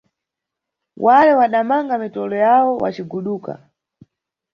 Wale 1.05 1.31
madamanga 1.39 1.95
mitolo 2.03 2.35
yawo, 2.45 2.71
waciguduka. 2.83 3.53